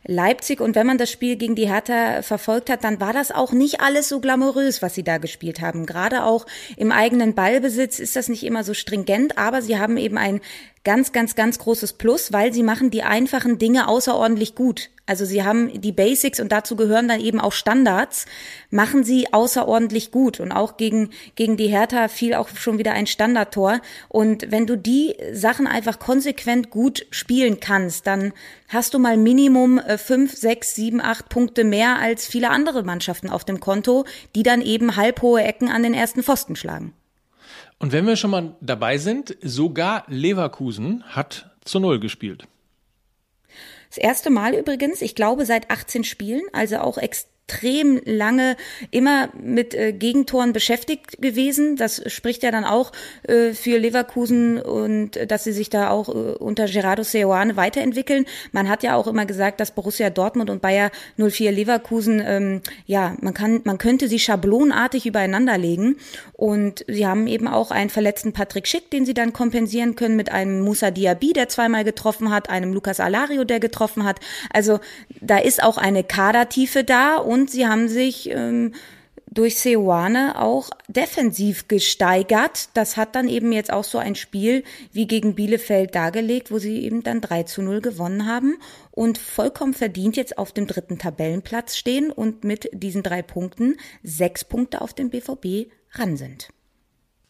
Leipzig. 0.08 0.60
Und 0.60 0.74
wenn 0.74 0.86
man 0.86 0.98
das 0.98 1.10
Spiel 1.10 1.36
gegen 1.36 1.54
die 1.54 1.68
Hertha 1.68 2.22
verfolgt 2.22 2.70
hat, 2.70 2.82
dann 2.82 2.98
war 2.98 3.12
das 3.12 3.30
auch 3.30 3.52
nicht 3.52 3.80
alles 3.80 4.08
so 4.08 4.20
glamourös, 4.20 4.82
was 4.82 4.94
sie 4.94 5.04
da 5.04 5.18
gespielt 5.18 5.60
haben. 5.60 5.86
Gerade 5.86 6.24
auch 6.24 6.46
im 6.76 6.90
eigenen 6.90 7.34
Ballbesitz 7.34 7.98
ist 7.98 8.16
das 8.16 8.28
nicht 8.28 8.44
immer 8.44 8.64
so 8.64 8.74
stringent, 8.74 9.36
aber 9.36 9.62
sie 9.62 9.78
haben 9.78 9.98
eben 9.98 10.16
ein 10.16 10.40
ganz, 10.84 11.12
ganz, 11.12 11.34
ganz 11.34 11.58
großes 11.58 11.94
Plus, 11.94 12.32
weil 12.32 12.52
sie 12.52 12.62
machen 12.62 12.90
die 12.90 13.02
einfachen 13.02 13.58
Dinge 13.58 13.88
außerordentlich 13.88 14.54
gut. 14.54 14.90
Also 15.08 15.24
sie 15.24 15.42
haben 15.42 15.80
die 15.80 15.92
Basics 15.92 16.38
und 16.38 16.52
dazu 16.52 16.76
gehören 16.76 17.08
dann 17.08 17.20
eben 17.20 17.40
auch 17.40 17.52
Standards, 17.52 18.26
machen 18.70 19.04
sie 19.04 19.32
außerordentlich 19.32 20.10
gut. 20.10 20.38
Und 20.38 20.52
auch 20.52 20.76
gegen, 20.76 21.10
gegen 21.34 21.56
die 21.56 21.68
Hertha 21.68 22.08
fiel 22.08 22.34
auch 22.34 22.50
schon 22.50 22.76
wieder 22.78 22.92
ein 22.92 23.06
Standardtor. 23.06 23.80
Und 24.08 24.50
wenn 24.50 24.66
du 24.66 24.76
die 24.76 25.16
Sachen 25.32 25.66
einfach 25.66 25.98
konsequent 25.98 26.68
gut 26.68 27.06
spielen 27.10 27.58
kannst, 27.58 28.06
dann 28.06 28.34
hast 28.68 28.92
du 28.92 28.98
mal 28.98 29.16
Minimum 29.16 29.78
äh, 29.78 29.96
fünf, 29.96 30.36
sechs, 30.36 30.74
sieben, 30.74 31.00
acht 31.00 31.30
Punkte 31.30 31.64
mehr 31.64 31.98
als 31.98 32.26
viele 32.26 32.50
andere 32.50 32.82
Mannschaften 32.82 33.30
auf 33.30 33.46
dem 33.46 33.60
Konto, 33.60 34.04
die 34.34 34.42
dann 34.42 34.60
eben 34.60 34.96
halbhohe 34.96 35.42
Ecken 35.42 35.70
an 35.70 35.82
den 35.82 35.94
ersten 35.94 36.22
Pfosten 36.22 36.54
schlagen. 36.54 36.92
Und 37.78 37.92
wenn 37.92 38.06
wir 38.06 38.16
schon 38.16 38.30
mal 38.30 38.56
dabei 38.60 38.98
sind, 38.98 39.36
sogar 39.42 40.04
Leverkusen 40.08 41.04
hat 41.04 41.50
zu 41.64 41.78
Null 41.78 42.00
gespielt. 42.00 42.44
Das 43.88 43.98
erste 43.98 44.30
Mal 44.30 44.54
übrigens, 44.54 45.00
ich 45.00 45.14
glaube 45.14 45.46
seit 45.46 45.70
18 45.70 46.04
Spielen, 46.04 46.42
also 46.52 46.78
auch 46.78 46.98
extrem 46.98 47.37
extrem 47.48 48.00
lange 48.04 48.56
immer 48.90 49.30
mit 49.40 49.74
äh, 49.74 49.92
Gegentoren 49.92 50.52
beschäftigt 50.52 51.20
gewesen. 51.20 51.76
Das 51.76 52.02
spricht 52.06 52.42
ja 52.42 52.50
dann 52.50 52.64
auch 52.64 52.92
äh, 53.22 53.52
für 53.52 53.78
Leverkusen 53.78 54.60
und 54.60 55.16
äh, 55.16 55.26
dass 55.26 55.44
sie 55.44 55.52
sich 55.52 55.70
da 55.70 55.88
auch 55.90 56.08
äh, 56.08 56.12
unter 56.12 56.66
Gerardo 56.66 57.02
Seoane 57.02 57.56
weiterentwickeln. 57.56 58.26
Man 58.52 58.68
hat 58.68 58.82
ja 58.82 58.96
auch 58.96 59.06
immer 59.06 59.24
gesagt, 59.24 59.60
dass 59.60 59.70
Borussia 59.70 60.10
Dortmund 60.10 60.50
und 60.50 60.60
Bayer 60.60 60.90
04 61.16 61.50
Leverkusen, 61.52 62.22
ähm, 62.24 62.60
ja, 62.86 63.16
man 63.22 63.32
kann, 63.32 63.62
man 63.64 63.78
könnte 63.78 64.08
sie 64.08 64.18
schablonartig 64.18 65.06
übereinander 65.06 65.56
legen. 65.56 65.96
Und 66.34 66.84
sie 66.86 67.06
haben 67.06 67.26
eben 67.26 67.48
auch 67.48 67.70
einen 67.70 67.90
verletzten 67.90 68.32
Patrick 68.32 68.68
Schick, 68.68 68.90
den 68.90 69.06
sie 69.06 69.14
dann 69.14 69.32
kompensieren 69.32 69.96
können 69.96 70.16
mit 70.16 70.30
einem 70.30 70.60
Musa 70.60 70.90
Diaby, 70.90 71.32
der 71.32 71.48
zweimal 71.48 71.84
getroffen 71.84 72.30
hat, 72.30 72.50
einem 72.50 72.74
Lucas 72.74 73.00
Alario, 73.00 73.44
der 73.44 73.58
getroffen 73.58 74.04
hat. 74.04 74.20
Also 74.52 74.80
da 75.20 75.38
ist 75.38 75.62
auch 75.62 75.78
eine 75.78 76.04
Kadertiefe 76.04 76.84
da 76.84 77.16
und 77.16 77.37
und 77.38 77.50
sie 77.50 77.66
haben 77.66 77.88
sich 77.88 78.30
ähm, 78.30 78.74
durch 79.30 79.58
Seoane 79.58 80.40
auch 80.40 80.70
defensiv 80.88 81.68
gesteigert. 81.68 82.70
Das 82.74 82.96
hat 82.96 83.14
dann 83.14 83.28
eben 83.28 83.52
jetzt 83.52 83.72
auch 83.72 83.84
so 83.84 83.98
ein 83.98 84.14
Spiel 84.14 84.64
wie 84.92 85.06
gegen 85.06 85.34
Bielefeld 85.34 85.94
dargelegt, 85.94 86.50
wo 86.50 86.58
sie 86.58 86.82
eben 86.82 87.02
dann 87.02 87.20
3 87.20 87.44
zu 87.44 87.62
0 87.62 87.80
gewonnen 87.80 88.26
haben 88.26 88.56
und 88.90 89.18
vollkommen 89.18 89.74
verdient 89.74 90.16
jetzt 90.16 90.38
auf 90.38 90.52
dem 90.52 90.66
dritten 90.66 90.98
Tabellenplatz 90.98 91.76
stehen 91.76 92.10
und 92.10 92.42
mit 92.42 92.70
diesen 92.72 93.02
drei 93.02 93.22
Punkten 93.22 93.76
sechs 94.02 94.44
Punkte 94.44 94.80
auf 94.80 94.94
den 94.94 95.10
BVB 95.10 95.70
ran 95.92 96.16
sind. 96.16 96.48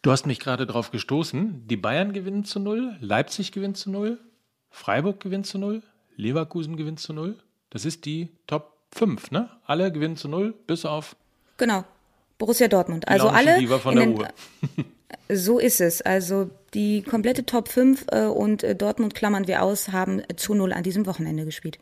Du 0.01 0.11
hast 0.11 0.27
mich 0.27 0.39
gerade 0.39 0.67
darauf 0.67 0.91
gestoßen. 0.91 1.67
Die 1.67 1.77
Bayern 1.77 2.13
gewinnen 2.13 2.45
zu 2.45 2.61
null, 2.61 2.97
Leipzig 3.01 3.53
gewinnt 3.53 3.77
zu 3.77 3.91
null, 3.91 4.19
Freiburg 4.71 5.21
gewinnt 5.21 5.47
zu 5.47 5.59
null, 5.59 5.83
Leverkusen 6.17 6.77
gewinnt 6.77 7.01
zu 7.01 7.13
null. 7.13 7.37
Das 7.69 7.85
ist 7.85 8.07
die 8.07 8.31
Top 8.47 8.78
5, 8.93 9.31
ne? 9.31 9.49
Alle 9.67 9.93
gewinnen 9.93 10.17
zu 10.17 10.29
null, 10.29 10.55
bis 10.67 10.85
auf. 10.85 11.17
Genau. 11.57 11.85
Borussia 12.39 12.69
Dortmund. 12.69 13.09
Also 13.09 13.29
alle. 13.29 13.59
Diva 13.59 13.79
von 13.79 13.97
der 13.97 14.07
den- 14.07 14.19
Uhr. 14.19 14.29
So 15.31 15.59
ist 15.59 15.81
es. 15.81 16.03
Also 16.03 16.51
die 16.75 17.03
komplette 17.03 17.45
Top 17.47 17.69
5 17.69 18.07
äh, 18.11 18.25
und 18.27 18.63
äh, 18.63 18.75
Dortmund 18.75 19.15
klammern 19.15 19.47
wir 19.47 19.63
aus, 19.63 19.89
haben 19.89 20.23
zu 20.37 20.55
null 20.55 20.73
an 20.73 20.83
diesem 20.83 21.07
Wochenende 21.07 21.45
gespielt. 21.45 21.79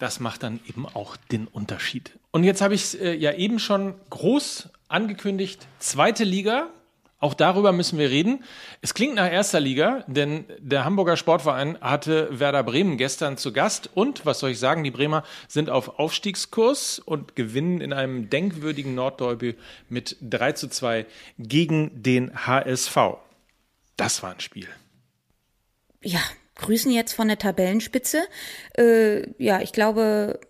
Das 0.00 0.18
macht 0.18 0.42
dann 0.42 0.58
eben 0.68 0.86
auch 0.86 1.16
den 1.16 1.46
Unterschied. 1.46 2.18
Und 2.32 2.42
jetzt 2.44 2.60
habe 2.60 2.74
ich 2.74 2.82
es 2.82 2.94
äh, 2.96 3.14
ja 3.14 3.32
eben 3.32 3.58
schon 3.60 3.94
groß 4.10 4.68
angekündigt. 4.88 5.66
Zweite 5.78 6.24
Liga. 6.24 6.68
Auch 7.24 7.32
darüber 7.32 7.72
müssen 7.72 7.98
wir 7.98 8.10
reden. 8.10 8.44
Es 8.82 8.92
klingt 8.92 9.14
nach 9.14 9.32
erster 9.32 9.58
Liga, 9.58 10.04
denn 10.06 10.44
der 10.58 10.84
Hamburger 10.84 11.16
Sportverein 11.16 11.80
hatte 11.80 12.28
Werder 12.38 12.62
Bremen 12.62 12.98
gestern 12.98 13.38
zu 13.38 13.54
Gast. 13.54 13.88
Und 13.94 14.26
was 14.26 14.40
soll 14.40 14.50
ich 14.50 14.58
sagen, 14.58 14.84
die 14.84 14.90
Bremer 14.90 15.24
sind 15.48 15.70
auf 15.70 15.98
Aufstiegskurs 15.98 16.98
und 16.98 17.34
gewinnen 17.34 17.80
in 17.80 17.94
einem 17.94 18.28
denkwürdigen 18.28 18.94
Nordderby 18.94 19.56
mit 19.88 20.18
3 20.20 20.52
zu 20.52 20.68
2 20.68 21.06
gegen 21.38 22.02
den 22.02 22.46
HSV. 22.46 22.94
Das 23.96 24.22
war 24.22 24.32
ein 24.32 24.40
Spiel. 24.40 24.68
Ja, 26.02 26.20
grüßen 26.56 26.92
jetzt 26.92 27.14
von 27.14 27.28
der 27.28 27.38
Tabellenspitze. 27.38 28.22
Äh, 28.76 29.30
ja, 29.42 29.62
ich 29.62 29.72
glaube, 29.72 30.40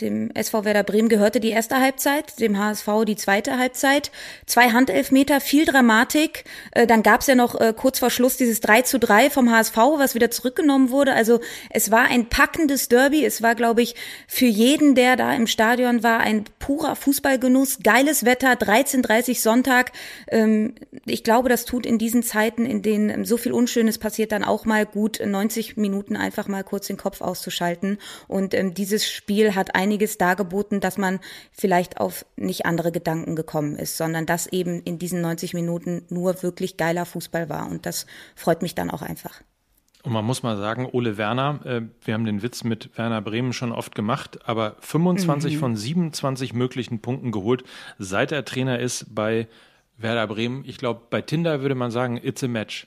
dem 0.00 0.30
SV 0.34 0.64
Werder 0.64 0.84
Bremen 0.84 1.08
gehörte 1.08 1.40
die 1.40 1.50
erste 1.50 1.80
Halbzeit, 1.80 2.38
dem 2.40 2.58
HSV 2.58 2.88
die 3.06 3.16
zweite 3.16 3.58
Halbzeit. 3.58 4.10
Zwei 4.46 4.70
Handelfmeter, 4.70 5.40
viel 5.40 5.64
Dramatik. 5.64 6.44
Äh, 6.72 6.86
dann 6.86 7.02
gab's 7.02 7.26
ja 7.26 7.34
noch 7.34 7.60
äh, 7.60 7.74
kurz 7.76 7.98
vor 7.98 8.10
Schluss 8.10 8.36
dieses 8.36 8.60
3 8.60 8.82
zu 8.82 8.98
3 8.98 9.30
vom 9.30 9.50
HSV, 9.50 9.76
was 9.76 10.14
wieder 10.14 10.30
zurückgenommen 10.30 10.90
wurde. 10.90 11.14
Also 11.14 11.40
es 11.70 11.90
war 11.90 12.04
ein 12.04 12.28
packendes 12.28 12.88
Derby. 12.88 13.24
Es 13.24 13.42
war, 13.42 13.54
glaube 13.54 13.82
ich, 13.82 13.96
für 14.26 14.46
jeden, 14.46 14.94
der 14.94 15.16
da 15.16 15.34
im 15.34 15.46
Stadion 15.46 16.02
war, 16.02 16.20
ein 16.20 16.44
purer 16.58 16.94
Fußballgenuss. 16.94 17.78
Geiles 17.82 18.24
Wetter, 18.24 18.52
13.30 18.52 19.40
Sonntag. 19.40 19.92
Ähm, 20.28 20.74
ich 21.06 21.24
glaube, 21.24 21.48
das 21.48 21.64
tut 21.64 21.86
in 21.86 21.98
diesen 21.98 22.22
Zeiten, 22.22 22.66
in 22.66 22.82
denen 22.82 23.10
ähm, 23.10 23.24
so 23.24 23.36
viel 23.36 23.52
Unschönes 23.52 23.98
passiert, 23.98 24.32
dann 24.32 24.44
auch 24.44 24.64
mal 24.64 24.86
gut, 24.86 25.20
90 25.24 25.76
Minuten 25.76 26.16
einfach 26.16 26.46
mal 26.46 26.62
kurz 26.62 26.86
den 26.86 26.96
Kopf 26.96 27.20
auszuschalten. 27.20 27.98
Und 28.28 28.54
ähm, 28.54 28.74
dieses 28.74 29.10
Spiel 29.10 29.54
hat 29.54 29.74
einiges 29.88 30.18
dargeboten, 30.18 30.80
dass 30.80 30.98
man 30.98 31.18
vielleicht 31.50 31.98
auf 31.98 32.26
nicht 32.36 32.66
andere 32.66 32.92
Gedanken 32.92 33.36
gekommen 33.36 33.76
ist, 33.76 33.96
sondern 33.96 34.26
dass 34.26 34.46
eben 34.46 34.82
in 34.82 34.98
diesen 34.98 35.22
90 35.22 35.54
Minuten 35.54 36.02
nur 36.10 36.42
wirklich 36.42 36.76
geiler 36.76 37.06
Fußball 37.06 37.48
war. 37.48 37.70
Und 37.70 37.86
das 37.86 38.06
freut 38.36 38.60
mich 38.60 38.74
dann 38.74 38.90
auch 38.90 39.00
einfach. 39.00 39.40
Und 40.02 40.12
man 40.12 40.24
muss 40.24 40.42
mal 40.42 40.56
sagen, 40.58 40.88
Ole 40.92 41.16
Werner, 41.16 41.60
äh, 41.64 41.80
wir 42.04 42.14
haben 42.14 42.26
den 42.26 42.42
Witz 42.42 42.64
mit 42.64 42.96
Werner 42.96 43.22
Bremen 43.22 43.52
schon 43.52 43.72
oft 43.72 43.94
gemacht, 43.94 44.38
aber 44.46 44.76
25 44.80 45.58
von 45.58 45.74
27 45.74 46.52
möglichen 46.52 47.00
Punkten 47.00 47.32
geholt, 47.32 47.64
seit 47.98 48.30
er 48.30 48.44
Trainer 48.44 48.78
ist 48.78 49.14
bei 49.14 49.48
Werder 49.96 50.26
Bremen. 50.26 50.64
Ich 50.66 50.78
glaube, 50.78 51.00
bei 51.10 51.22
Tinder 51.22 51.62
würde 51.62 51.74
man 51.74 51.90
sagen, 51.90 52.20
it's 52.22 52.44
a 52.44 52.48
match. 52.48 52.86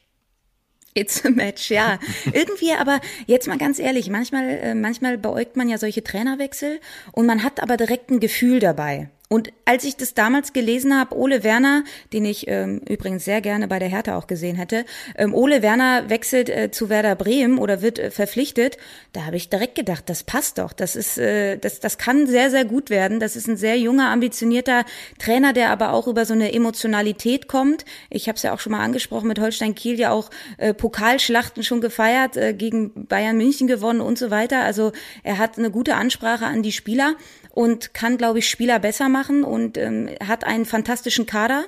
It's 0.93 1.25
a 1.25 1.29
match, 1.29 1.71
ja. 1.71 1.99
Irgendwie 2.33 2.73
aber, 2.73 2.99
jetzt 3.25 3.47
mal 3.47 3.57
ganz 3.57 3.79
ehrlich, 3.79 4.09
manchmal, 4.09 4.49
äh, 4.49 4.75
manchmal 4.75 5.17
beäugt 5.17 5.55
man 5.55 5.69
ja 5.69 5.77
solche 5.77 6.03
Trainerwechsel 6.03 6.79
und 7.11 7.25
man 7.25 7.43
hat 7.43 7.63
aber 7.63 7.77
direkt 7.77 8.11
ein 8.11 8.19
Gefühl 8.19 8.59
dabei. 8.59 9.09
Und 9.31 9.53
als 9.63 9.85
ich 9.85 9.95
das 9.95 10.13
damals 10.13 10.51
gelesen 10.51 10.99
habe, 10.99 11.15
Ole 11.15 11.45
Werner, 11.45 11.85
den 12.11 12.25
ich 12.25 12.49
ähm, 12.49 12.81
übrigens 12.89 13.23
sehr 13.23 13.39
gerne 13.39 13.69
bei 13.69 13.79
der 13.79 13.87
Hertha 13.87 14.17
auch 14.17 14.27
gesehen 14.27 14.57
hätte, 14.57 14.83
ähm, 15.15 15.33
Ole 15.33 15.61
Werner 15.61 16.09
wechselt 16.09 16.49
äh, 16.49 16.69
zu 16.69 16.89
Werder 16.89 17.15
Bremen 17.15 17.57
oder 17.57 17.81
wird 17.81 17.97
äh, 17.97 18.11
verpflichtet, 18.11 18.77
da 19.13 19.23
habe 19.23 19.37
ich 19.37 19.47
direkt 19.47 19.75
gedacht, 19.75 20.09
das 20.09 20.23
passt 20.23 20.57
doch. 20.57 20.73
Das 20.73 20.97
ist, 20.97 21.17
äh, 21.17 21.57
das, 21.57 21.79
das 21.79 21.97
kann 21.97 22.27
sehr, 22.27 22.49
sehr 22.49 22.65
gut 22.65 22.89
werden. 22.89 23.21
Das 23.21 23.37
ist 23.37 23.47
ein 23.47 23.55
sehr 23.55 23.79
junger, 23.79 24.09
ambitionierter 24.09 24.83
Trainer, 25.17 25.53
der 25.53 25.69
aber 25.69 25.93
auch 25.93 26.07
über 26.07 26.25
so 26.25 26.33
eine 26.33 26.51
Emotionalität 26.51 27.47
kommt. 27.47 27.85
Ich 28.09 28.27
habe 28.27 28.35
es 28.35 28.43
ja 28.43 28.53
auch 28.53 28.59
schon 28.59 28.73
mal 28.73 28.83
angesprochen 28.83 29.29
mit 29.29 29.39
Holstein 29.39 29.75
Kiel 29.75 29.97
ja 29.97 30.11
auch 30.11 30.29
äh, 30.57 30.73
Pokalschlachten 30.73 31.63
schon 31.63 31.79
gefeiert, 31.79 32.35
äh, 32.35 32.53
gegen 32.53 33.07
Bayern 33.07 33.37
München 33.37 33.67
gewonnen 33.67 34.01
und 34.01 34.17
so 34.17 34.29
weiter. 34.29 34.65
Also 34.65 34.91
er 35.23 35.37
hat 35.37 35.57
eine 35.57 35.71
gute 35.71 35.95
Ansprache 35.95 36.47
an 36.47 36.63
die 36.63 36.73
Spieler 36.73 37.15
und 37.53 37.93
kann, 37.93 38.17
glaube 38.17 38.39
ich, 38.39 38.49
Spieler 38.49 38.79
besser 38.79 39.09
machen 39.09 39.20
und 39.29 39.77
ähm, 39.77 40.09
hat 40.25 40.43
einen 40.43 40.65
fantastischen 40.65 41.25
Kader. 41.25 41.65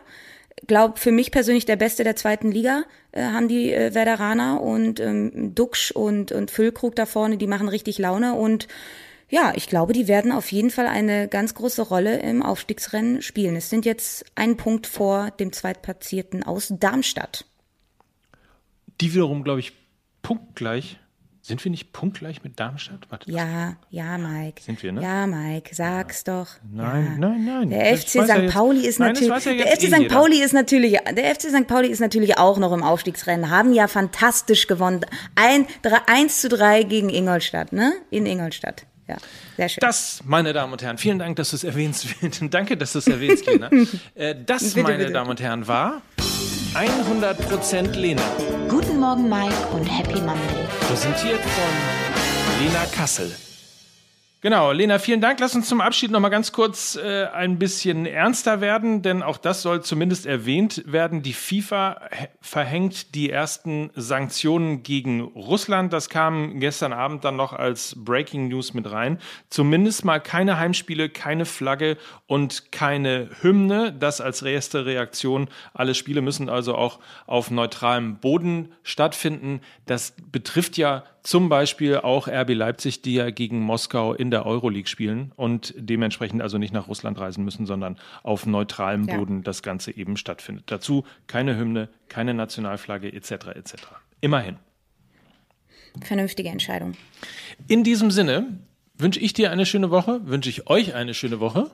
Glaub 0.67 0.99
für 0.99 1.11
mich 1.11 1.31
persönlich 1.31 1.65
der 1.65 1.75
Beste 1.75 2.03
der 2.03 2.15
zweiten 2.15 2.51
Liga 2.51 2.83
äh, 3.11 3.23
haben 3.23 3.47
die 3.47 3.73
äh, 3.73 3.93
Werderaner 3.93 4.61
und 4.61 4.99
ähm, 4.99 5.55
Duxch 5.55 5.91
und 5.91 6.31
und 6.31 6.51
Füllkrug 6.51 6.95
da 6.95 7.05
vorne, 7.05 7.37
die 7.37 7.47
machen 7.47 7.69
richtig 7.69 7.97
Laune 7.97 8.33
und 8.33 8.67
ja, 9.29 9.51
ich 9.55 9.67
glaube, 9.67 9.93
die 9.93 10.07
werden 10.07 10.31
auf 10.31 10.51
jeden 10.51 10.69
Fall 10.69 10.85
eine 10.85 11.27
ganz 11.27 11.55
große 11.55 11.81
Rolle 11.81 12.19
im 12.19 12.43
Aufstiegsrennen 12.43 13.23
spielen. 13.23 13.55
Es 13.55 13.67
sind 13.67 13.83
jetzt 13.83 14.25
ein 14.35 14.57
Punkt 14.57 14.85
vor 14.85 15.31
dem 15.31 15.51
Zweitplatzierten 15.51 16.43
aus 16.43 16.71
Darmstadt. 16.77 17.45
Die 19.01 19.11
wiederum, 19.11 19.43
glaube 19.43 19.59
ich, 19.59 19.73
punktgleich. 20.21 20.99
Sind 21.45 21.61
wir 21.65 21.71
nicht 21.71 21.91
punktgleich 21.91 22.41
mit 22.45 22.57
Darmstadt? 22.57 23.05
Warte, 23.09 23.29
Ja, 23.29 23.75
ja, 23.89 24.17
Mike. 24.17 24.61
Sind 24.61 24.81
wir, 24.81 24.93
ne? 24.93 25.01
Ja, 25.01 25.27
Mike, 25.27 25.75
sag's 25.75 26.23
doch. 26.23 26.47
Nein, 26.71 27.05
ja. 27.05 27.27
nein, 27.27 27.43
nein. 27.45 27.69
Der 27.69 27.91
Das 27.91 28.05
FC 28.05 28.15
ja 28.15 28.23
St. 28.27 28.37
jetzt- 28.43 28.53
Pauli 28.53 28.87
ist 28.87 28.99
Nein, 28.99 29.09
natürlich, 29.11 29.45
ja 29.45 29.53
der 29.53 29.67
FC 29.75 29.83
eh 29.83 30.05
St. 30.05 30.07
Pauli 30.07 30.41
ist 30.41 30.53
natürlich, 30.53 30.97
der 31.17 31.35
FC 31.35 31.49
St. 31.49 31.67
Pauli 31.67 31.89
ist 31.89 31.99
natürlich 31.99 32.37
auch 32.37 32.57
noch 32.59 32.71
im 32.71 32.81
Aufstiegsrennen, 32.81 33.49
haben 33.49 33.73
ja 33.73 33.89
fantastisch 33.89 34.67
gewonnen. 34.67 35.01
Ein, 35.35 35.67
drei, 35.81 35.97
1 36.07 36.39
zu 36.39 36.47
3 36.47 36.83
gegen 36.83 37.09
Ingolstadt, 37.09 37.73
ne? 37.73 37.91
In 38.09 38.25
Ingolstadt. 38.25 38.85
Ja, 39.09 39.17
sehr 39.57 39.67
schön. 39.67 39.79
Das, 39.81 40.21
meine 40.23 40.53
Damen 40.53 40.71
und 40.71 40.81
Herren, 40.81 40.97
vielen 40.97 41.19
Dank, 41.19 41.35
dass 41.35 41.49
du 41.49 41.57
es 41.57 41.65
erwähnst. 41.65 42.07
Danke, 42.51 42.77
dass 42.77 42.93
du 42.93 42.99
es 42.99 43.07
erwähnst, 43.07 43.45
Lena. 43.47 43.69
äh, 44.15 44.33
das, 44.45 44.63
Bitte, 44.75 44.83
meine 44.83 44.97
bitte. 44.99 45.11
Damen 45.11 45.29
und 45.31 45.41
Herren, 45.41 45.67
war 45.67 46.01
100% 46.73 47.95
Lena. 47.95 48.21
Guten 48.67 48.99
Morgen, 48.99 49.29
Mike 49.29 49.53
und 49.73 49.85
Happy 49.85 50.19
Monday. 50.19 50.65
Präsentiert 50.87 51.39
von 51.39 52.63
Lena 52.65 52.85
Kassel. 52.91 53.31
Genau, 54.43 54.73
Lena, 54.73 54.99
vielen 54.99 55.21
Dank. 55.21 55.39
Lass 55.39 55.55
uns 55.55 55.69
zum 55.69 55.79
Abschied 55.79 56.11
noch 56.11 56.19
mal 56.19 56.27
ganz 56.27 56.51
kurz 56.51 56.97
äh, 56.97 57.27
ein 57.27 57.59
bisschen 57.59 58.05
ernster 58.05 58.59
werden, 58.59 59.01
denn 59.01 59.23
auch 59.23 59.37
das 59.37 59.61
soll 59.61 59.83
zumindest 59.83 60.25
erwähnt 60.25 60.83
werden. 60.85 61.21
Die 61.21 61.31
FIFA 61.31 62.01
verhängt 62.41 63.15
die 63.15 63.29
ersten 63.29 63.89
Sanktionen 63.95 64.83
gegen 64.83 65.21
Russland. 65.21 65.93
Das 65.93 66.09
kam 66.09 66.59
gestern 66.59 66.91
Abend 66.91 67.23
dann 67.23 67.37
noch 67.37 67.53
als 67.53 67.95
Breaking 67.97 68.49
News 68.49 68.73
mit 68.73 68.91
rein. 68.91 69.17
Zumindest 69.49 70.03
mal 70.03 70.19
keine 70.19 70.59
Heimspiele, 70.59 71.07
keine 71.07 71.45
Flagge 71.45 71.95
und 72.27 72.73
keine 72.73 73.29
Hymne. 73.39 73.93
Das 73.93 74.19
als 74.19 74.41
erste 74.41 74.85
Reaktion. 74.85 75.47
Alle 75.73 75.95
Spiele 75.95 76.19
müssen 76.19 76.49
also 76.49 76.75
auch 76.75 76.99
auf 77.27 77.49
neutralem 77.49 78.17
Boden 78.17 78.73
stattfinden. 78.83 79.61
Das 79.85 80.13
betrifft 80.33 80.75
ja 80.75 81.05
zum 81.23 81.47
Beispiel 81.49 81.97
auch 81.97 82.27
RB 82.27 82.49
Leipzig, 82.53 83.01
die 83.01 83.15
ja 83.15 83.29
gegen 83.31 83.59
Moskau 83.61 84.13
in 84.13 84.29
der 84.29 84.45
Euroleague 84.45 84.87
spielen 84.87 85.31
und 85.35 85.73
dementsprechend 85.77 86.41
also 86.41 86.57
nicht 86.57 86.73
nach 86.73 86.87
Russland 86.87 87.17
reisen 87.17 87.45
müssen, 87.45 87.65
sondern 87.65 87.97
auf 88.23 88.45
neutralem 88.45 89.07
Ja. 89.07 89.17
Boden 89.17 89.43
das 89.43 89.63
Ganze 89.63 89.95
eben 89.95 90.17
stattfindet. 90.17 90.65
Dazu 90.67 91.05
keine 91.27 91.57
Hymne, 91.57 91.89
keine 92.09 92.33
Nationalflagge 92.33 93.11
etc. 93.11 93.31
etc. 93.55 93.75
Immerhin. 94.21 94.57
Vernünftige 96.01 96.49
Entscheidung. 96.49 96.95
In 97.67 97.83
diesem 97.83 98.11
Sinne 98.11 98.59
wünsche 98.97 99.19
ich 99.19 99.33
dir 99.33 99.51
eine 99.51 99.65
schöne 99.65 99.91
Woche, 99.91 100.21
wünsche 100.27 100.49
ich 100.49 100.67
euch 100.67 100.93
eine 100.93 101.13
schöne 101.13 101.39
Woche. 101.39 101.71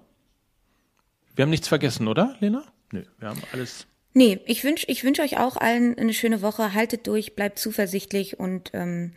Wir 1.35 1.43
haben 1.43 1.49
nichts 1.49 1.67
vergessen, 1.67 2.07
oder, 2.07 2.35
Lena? 2.39 2.63
Nö, 2.91 3.03
wir 3.17 3.29
haben 3.29 3.41
alles. 3.53 3.87
Nee, 4.19 4.41
ich 4.47 4.65
wünsche 4.65 4.85
ich 4.89 5.05
wünsch 5.05 5.21
euch 5.21 5.37
auch 5.37 5.55
allen 5.55 5.97
eine 5.97 6.13
schöne 6.13 6.41
Woche. 6.41 6.73
Haltet 6.73 7.07
durch, 7.07 7.37
bleibt 7.37 7.57
zuversichtlich 7.57 8.37
und 8.37 8.69
ähm, 8.73 9.13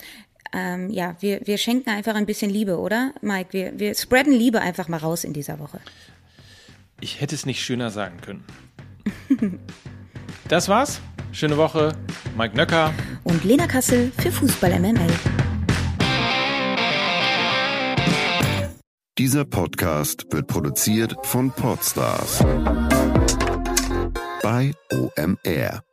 ähm, 0.53 0.91
ja, 0.91 1.17
wir, 1.19 1.41
wir 1.45 1.59
schenken 1.59 1.91
einfach 1.91 2.15
ein 2.15 2.25
bisschen 2.25 2.53
Liebe, 2.53 2.79
oder, 2.79 3.13
Mike? 3.21 3.53
Wir, 3.53 3.77
wir 3.81 3.97
spreaden 3.97 4.33
Liebe 4.33 4.61
einfach 4.61 4.87
mal 4.87 4.99
raus 4.99 5.25
in 5.25 5.33
dieser 5.33 5.59
Woche. 5.59 5.81
Ich 7.01 7.21
hätte 7.21 7.35
es 7.35 7.47
nicht 7.47 7.65
schöner 7.65 7.91
sagen 7.91 8.21
können. 8.21 8.45
Das 10.49 10.69
war's. 10.69 11.01
Schöne 11.33 11.57
Woche. 11.57 11.97
Mike 12.37 12.57
Nöcker. 12.57 12.95
Und 13.25 13.43
Lena 13.43 13.67
Kassel 13.67 14.13
für 14.19 14.31
Fußball 14.31 14.79
MML. 14.79 15.11
Dieser 19.19 19.45
Podcast 19.47 20.27
wird 20.31 20.47
produziert 20.47 21.17
von 21.25 21.51
Podstars 21.51 22.45
bei 24.43 24.73
OMR. 24.93 25.85